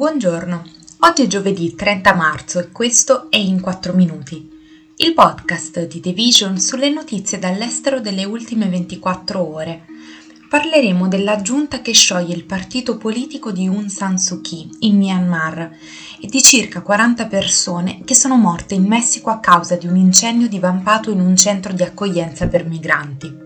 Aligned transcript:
Buongiorno, 0.00 0.64
oggi 1.00 1.24
è 1.24 1.26
giovedì 1.26 1.74
30 1.74 2.14
marzo 2.14 2.58
e 2.58 2.70
questo 2.72 3.30
è 3.30 3.36
In 3.36 3.60
4 3.60 3.92
Minuti, 3.92 4.50
il 4.96 5.12
podcast 5.12 5.86
di 5.86 6.00
The 6.00 6.14
Vision 6.14 6.58
sulle 6.58 6.88
notizie 6.88 7.38
dall'estero 7.38 8.00
delle 8.00 8.24
ultime 8.24 8.70
24 8.70 9.46
ore. 9.46 9.84
Parleremo 10.48 11.06
della 11.06 11.42
giunta 11.42 11.82
che 11.82 11.92
scioglie 11.92 12.34
il 12.34 12.46
partito 12.46 12.96
politico 12.96 13.52
di 13.52 13.66
Aung 13.66 13.90
San 13.90 14.18
Suu 14.18 14.40
Kyi 14.40 14.70
in 14.78 14.96
Myanmar 14.96 15.70
e 16.18 16.26
di 16.26 16.40
circa 16.40 16.80
40 16.80 17.26
persone 17.26 18.00
che 18.02 18.14
sono 18.14 18.38
morte 18.38 18.72
in 18.72 18.86
Messico 18.86 19.28
a 19.28 19.38
causa 19.38 19.76
di 19.76 19.86
un 19.86 19.96
incendio 19.96 20.48
divampato 20.48 21.10
in 21.10 21.20
un 21.20 21.36
centro 21.36 21.74
di 21.74 21.82
accoglienza 21.82 22.48
per 22.48 22.64
migranti. 22.64 23.39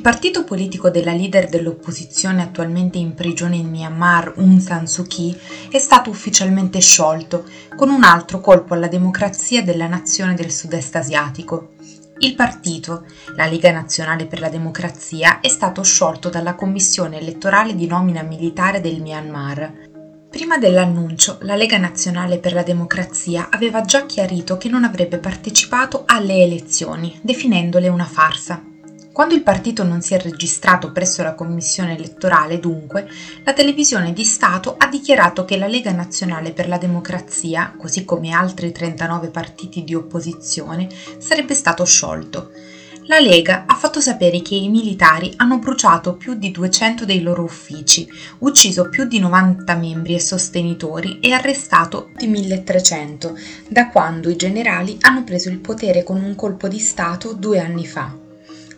Il 0.00 0.06
partito 0.06 0.44
politico 0.44 0.88
della 0.88 1.12
leader 1.12 1.50
dell'opposizione 1.50 2.40
attualmente 2.40 2.96
in 2.96 3.12
prigione 3.12 3.56
in 3.56 3.68
Myanmar, 3.68 4.32
Aung 4.38 4.58
San 4.58 4.86
Suu 4.86 5.06
Kyi, 5.06 5.38
è 5.70 5.78
stato 5.78 6.08
ufficialmente 6.08 6.80
sciolto, 6.80 7.44
con 7.76 7.90
un 7.90 8.02
altro 8.02 8.40
colpo 8.40 8.72
alla 8.72 8.88
democrazia 8.88 9.62
della 9.62 9.86
nazione 9.88 10.32
del 10.32 10.50
sud-est 10.50 10.96
asiatico. 10.96 11.72
Il 12.20 12.34
partito, 12.34 13.04
la 13.36 13.44
Lega 13.44 13.72
Nazionale 13.72 14.24
per 14.24 14.40
la 14.40 14.48
Democrazia, 14.48 15.40
è 15.40 15.48
stato 15.48 15.82
sciolto 15.82 16.30
dalla 16.30 16.54
Commissione 16.54 17.18
elettorale 17.18 17.74
di 17.74 17.86
nomina 17.86 18.22
militare 18.22 18.80
del 18.80 19.02
Myanmar. 19.02 19.88
Prima 20.30 20.56
dell'annuncio, 20.56 21.36
la 21.42 21.56
Lega 21.56 21.76
Nazionale 21.76 22.38
per 22.38 22.54
la 22.54 22.62
Democrazia 22.62 23.48
aveva 23.50 23.82
già 23.82 24.06
chiarito 24.06 24.56
che 24.56 24.70
non 24.70 24.84
avrebbe 24.84 25.18
partecipato 25.18 26.04
alle 26.06 26.42
elezioni, 26.42 27.18
definendole 27.20 27.88
una 27.88 28.06
farsa. 28.06 28.69
Quando 29.20 29.36
il 29.36 29.44
partito 29.44 29.84
non 29.84 30.00
si 30.00 30.14
è 30.14 30.18
registrato 30.18 30.92
presso 30.92 31.22
la 31.22 31.34
commissione 31.34 31.94
elettorale, 31.94 32.58
dunque, 32.58 33.06
la 33.44 33.52
televisione 33.52 34.14
di 34.14 34.24
Stato 34.24 34.76
ha 34.78 34.86
dichiarato 34.86 35.44
che 35.44 35.58
la 35.58 35.66
Lega 35.66 35.92
Nazionale 35.92 36.52
per 36.52 36.68
la 36.68 36.78
Democrazia, 36.78 37.74
così 37.76 38.06
come 38.06 38.30
altri 38.30 38.72
39 38.72 39.28
partiti 39.28 39.84
di 39.84 39.94
opposizione, 39.94 40.88
sarebbe 41.18 41.52
stato 41.52 41.84
sciolto. 41.84 42.52
La 43.08 43.18
Lega 43.18 43.64
ha 43.66 43.74
fatto 43.74 44.00
sapere 44.00 44.40
che 44.40 44.54
i 44.54 44.70
militari 44.70 45.34
hanno 45.36 45.58
bruciato 45.58 46.14
più 46.14 46.32
di 46.32 46.50
200 46.50 47.04
dei 47.04 47.20
loro 47.20 47.42
uffici, 47.42 48.08
ucciso 48.38 48.88
più 48.88 49.04
di 49.04 49.18
90 49.18 49.74
membri 49.74 50.14
e 50.14 50.18
sostenitori 50.18 51.20
e 51.20 51.32
arrestato 51.32 52.08
di 52.16 52.26
1300, 52.26 53.36
da 53.68 53.90
quando 53.90 54.30
i 54.30 54.36
generali 54.36 54.96
hanno 55.02 55.24
preso 55.24 55.50
il 55.50 55.58
potere 55.58 56.04
con 56.04 56.22
un 56.22 56.34
colpo 56.34 56.68
di 56.68 56.78
Stato 56.78 57.34
due 57.34 57.58
anni 57.58 57.86
fa 57.86 58.19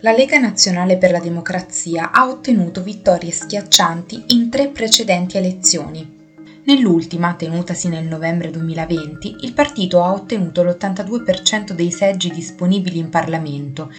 la 0.02 0.10
Lega 0.10 0.36
Nazionale 0.38 0.96
per 0.96 1.12
la 1.12 1.20
Democrazia 1.20 2.10
ha 2.10 2.28
ottenuto 2.28 2.82
vittorie 2.82 3.30
schiaccianti 3.30 4.24
in 4.28 4.50
tre 4.50 4.66
precedenti 4.66 5.36
elezioni. 5.36 6.20
Nell'ultima, 6.64 7.34
tenutasi 7.34 7.88
nel 7.88 8.06
novembre 8.06 8.50
2020, 8.50 9.36
il 9.42 9.52
partito 9.52 10.02
ha 10.02 10.12
ottenuto 10.12 10.64
l'82% 10.64 11.70
dei 11.70 11.92
seggi 11.92 12.30
disponibili 12.30 12.98
in 12.98 13.10
Parlamento, 13.10 13.92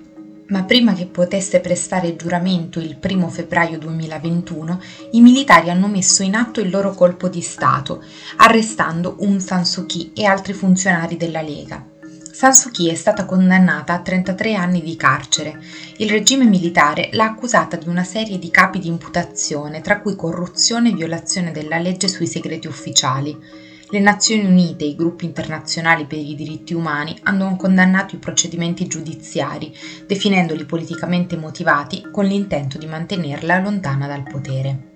ma 0.47 0.63
prima 0.63 0.93
che 0.93 1.05
potesse 1.05 1.61
prestare 1.61 2.17
giuramento 2.17 2.81
il 2.81 2.97
1 3.01 3.29
febbraio 3.29 3.77
2021, 3.77 4.81
i 5.11 5.21
militari 5.21 5.69
hanno 5.69 5.87
messo 5.87 6.21
in 6.21 6.35
atto 6.35 6.59
il 6.59 6.69
loro 6.69 6.93
colpo 6.93 7.29
di 7.29 7.41
Stato, 7.41 8.03
arrestando 8.37 9.15
Aung 9.21 9.39
San 9.39 9.65
Suu 9.65 9.85
Kyi 9.85 10.11
e 10.13 10.25
altri 10.25 10.51
funzionari 10.51 11.15
della 11.15 11.41
Lega. 11.41 11.91
San 12.33 12.55
Suu 12.55 12.71
Kyi 12.71 12.89
è 12.89 12.95
stata 12.95 13.25
condannata 13.25 13.93
a 13.93 14.01
33 14.01 14.55
anni 14.55 14.81
di 14.81 14.95
carcere. 14.95 15.59
Il 15.97 16.09
regime 16.09 16.45
militare 16.45 17.09
l'ha 17.11 17.25
accusata 17.25 17.77
di 17.77 17.87
una 17.87 18.03
serie 18.03 18.39
di 18.39 18.49
capi 18.49 18.79
di 18.79 18.87
imputazione, 18.87 19.81
tra 19.81 20.01
cui 20.01 20.15
corruzione 20.15 20.89
e 20.89 20.93
violazione 20.93 21.51
della 21.51 21.77
legge 21.77 22.07
sui 22.07 22.25
segreti 22.25 22.65
ufficiali. 22.65 23.37
Le 23.87 23.99
Nazioni 23.99 24.45
Unite 24.45 24.83
e 24.83 24.87
i 24.87 24.95
gruppi 24.95 25.25
internazionali 25.25 26.07
per 26.07 26.17
i 26.17 26.33
diritti 26.33 26.73
umani 26.73 27.15
hanno 27.21 27.55
condannato 27.55 28.15
i 28.15 28.19
procedimenti 28.19 28.87
giudiziari, 28.87 29.71
definendoli 30.07 30.65
politicamente 30.65 31.37
motivati 31.37 32.07
con 32.09 32.25
l'intento 32.25 32.79
di 32.79 32.87
mantenerla 32.87 33.59
lontana 33.59 34.07
dal 34.07 34.23
potere. 34.23 34.92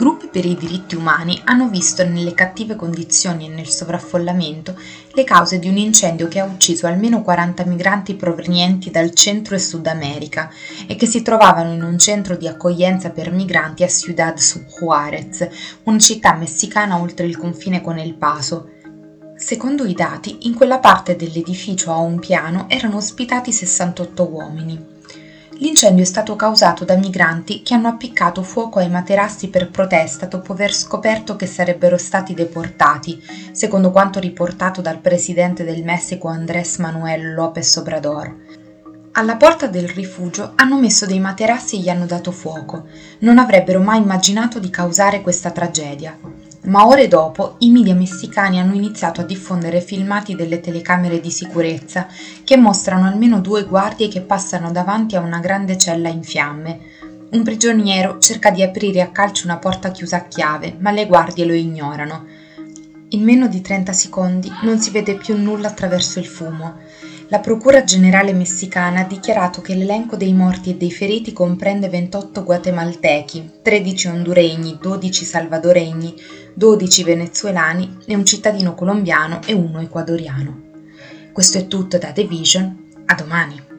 Gruppi 0.00 0.28
per 0.28 0.46
i 0.46 0.56
diritti 0.56 0.94
umani 0.94 1.38
hanno 1.44 1.68
visto 1.68 2.02
nelle 2.08 2.32
cattive 2.32 2.74
condizioni 2.74 3.44
e 3.44 3.48
nel 3.50 3.68
sovraffollamento 3.68 4.74
le 5.12 5.24
cause 5.24 5.58
di 5.58 5.68
un 5.68 5.76
incendio 5.76 6.26
che 6.26 6.40
ha 6.40 6.46
ucciso 6.46 6.86
almeno 6.86 7.20
40 7.20 7.66
migranti 7.66 8.14
provenienti 8.14 8.90
dal 8.90 9.12
Centro 9.12 9.56
e 9.56 9.58
Sud 9.58 9.86
America 9.86 10.48
e 10.86 10.96
che 10.96 11.04
si 11.04 11.20
trovavano 11.20 11.74
in 11.74 11.82
un 11.82 11.98
centro 11.98 12.34
di 12.34 12.48
accoglienza 12.48 13.10
per 13.10 13.30
migranti 13.30 13.82
a 13.82 13.88
Ciudad 13.88 14.38
Juárez, 14.38 15.46
una 15.82 15.98
città 15.98 16.34
messicana 16.34 16.98
oltre 16.98 17.26
il 17.26 17.36
confine 17.36 17.82
con 17.82 17.98
El 17.98 18.14
Paso. 18.14 18.70
Secondo 19.36 19.84
i 19.84 19.92
dati, 19.92 20.46
in 20.46 20.54
quella 20.54 20.78
parte 20.78 21.14
dell'edificio 21.14 21.92
a 21.92 21.98
un 21.98 22.18
piano 22.20 22.70
erano 22.70 22.96
ospitati 22.96 23.52
68 23.52 24.30
uomini. 24.30 24.89
L'incendio 25.60 26.04
è 26.04 26.06
stato 26.06 26.36
causato 26.36 26.86
da 26.86 26.96
migranti 26.96 27.60
che 27.62 27.74
hanno 27.74 27.88
appiccato 27.88 28.42
fuoco 28.42 28.78
ai 28.78 28.88
materassi 28.88 29.48
per 29.48 29.68
protesta 29.68 30.24
dopo 30.24 30.54
aver 30.54 30.72
scoperto 30.72 31.36
che 31.36 31.44
sarebbero 31.44 31.98
stati 31.98 32.32
deportati, 32.32 33.22
secondo 33.52 33.90
quanto 33.90 34.20
riportato 34.20 34.80
dal 34.80 35.00
presidente 35.00 35.62
del 35.62 35.84
Messico 35.84 36.28
Andrés 36.28 36.78
Manuel 36.78 37.34
López 37.34 37.76
Obrador. 37.76 38.34
Alla 39.12 39.36
porta 39.36 39.66
del 39.66 39.86
rifugio 39.86 40.52
hanno 40.54 40.78
messo 40.78 41.04
dei 41.04 41.20
materassi 41.20 41.76
e 41.76 41.80
gli 41.80 41.88
hanno 41.90 42.06
dato 42.06 42.30
fuoco. 42.30 42.86
Non 43.18 43.36
avrebbero 43.36 43.80
mai 43.80 44.00
immaginato 44.00 44.58
di 44.58 44.70
causare 44.70 45.20
questa 45.20 45.50
tragedia 45.50 46.16
ma 46.64 46.86
ore 46.86 47.08
dopo 47.08 47.54
i 47.58 47.70
media 47.70 47.94
messicani 47.94 48.58
hanno 48.58 48.74
iniziato 48.74 49.22
a 49.22 49.24
diffondere 49.24 49.80
filmati 49.80 50.34
delle 50.34 50.60
telecamere 50.60 51.20
di 51.20 51.30
sicurezza 51.30 52.06
che 52.44 52.56
mostrano 52.56 53.06
almeno 53.06 53.40
due 53.40 53.64
guardie 53.64 54.08
che 54.08 54.20
passano 54.20 54.70
davanti 54.70 55.16
a 55.16 55.20
una 55.20 55.38
grande 55.38 55.78
cella 55.78 56.08
in 56.08 56.22
fiamme. 56.22 56.78
Un 57.30 57.42
prigioniero 57.42 58.18
cerca 58.18 58.50
di 58.50 58.62
aprire 58.62 59.00
a 59.00 59.10
calcio 59.10 59.46
una 59.46 59.56
porta 59.56 59.90
chiusa 59.90 60.16
a 60.16 60.24
chiave, 60.24 60.76
ma 60.78 60.90
le 60.90 61.06
guardie 61.06 61.46
lo 61.46 61.54
ignorano. 61.54 62.26
In 63.10 63.22
meno 63.22 63.48
di 63.48 63.60
30 63.60 63.92
secondi 63.92 64.50
non 64.62 64.78
si 64.78 64.90
vede 64.90 65.14
più 65.14 65.36
nulla 65.36 65.68
attraverso 65.68 66.18
il 66.18 66.26
fumo. 66.26 66.78
La 67.28 67.38
Procura 67.38 67.84
Generale 67.84 68.32
messicana 68.32 69.02
ha 69.02 69.04
dichiarato 69.04 69.60
che 69.60 69.76
l'elenco 69.76 70.16
dei 70.16 70.32
morti 70.32 70.70
e 70.70 70.76
dei 70.76 70.90
feriti 70.90 71.32
comprende 71.32 71.88
28 71.88 72.42
guatemaltechi, 72.42 73.50
13 73.62 74.08
honduregni, 74.08 74.78
12 74.80 75.24
salvadoregni, 75.24 76.14
12 76.54 77.04
venezuelani 77.04 77.98
e 78.06 78.14
un 78.14 78.24
cittadino 78.24 78.74
colombiano 78.74 79.40
e 79.46 79.52
uno 79.52 79.80
ecuadoriano. 79.80 80.68
Questo 81.32 81.58
è 81.58 81.66
tutto 81.66 81.98
da 81.98 82.12
The 82.12 82.24
Vision, 82.24 82.88
a 83.06 83.14
domani. 83.14 83.69